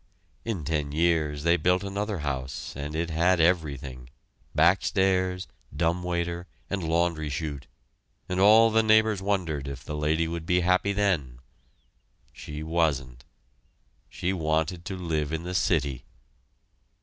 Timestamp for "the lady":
9.83-10.27